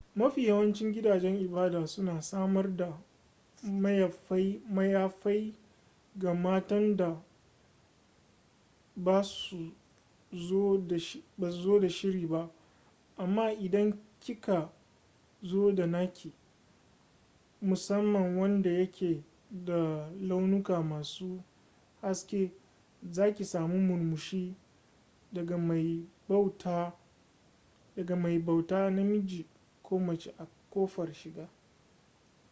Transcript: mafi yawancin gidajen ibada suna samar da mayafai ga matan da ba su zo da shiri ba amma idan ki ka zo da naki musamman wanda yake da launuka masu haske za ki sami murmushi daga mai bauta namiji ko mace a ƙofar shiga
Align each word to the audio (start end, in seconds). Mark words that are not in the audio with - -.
mafi 0.15 0.45
yawancin 0.47 0.93
gidajen 0.93 1.35
ibada 1.41 1.87
suna 1.87 2.21
samar 2.21 2.77
da 2.77 2.99
mayafai 4.69 5.53
ga 6.15 6.33
matan 6.33 6.97
da 6.97 7.23
ba 8.95 9.23
su 9.23 9.71
zo 10.33 11.77
da 11.79 11.89
shiri 11.89 12.27
ba 12.27 12.49
amma 13.17 13.51
idan 13.51 13.93
ki 14.19 14.35
ka 14.41 14.71
zo 15.43 15.71
da 15.71 15.85
naki 15.87 16.31
musamman 17.61 18.37
wanda 18.37 18.69
yake 18.69 19.23
da 19.51 20.11
launuka 20.21 20.81
masu 20.83 21.43
haske 22.01 22.51
za 23.11 23.31
ki 23.33 23.43
sami 23.45 23.79
murmushi 23.79 24.53
daga 25.33 25.57
mai 28.17 28.41
bauta 28.41 28.89
namiji 28.89 29.45
ko 29.83 29.99
mace 29.99 30.33
a 30.37 30.47
ƙofar 30.73 31.13
shiga 31.13 31.49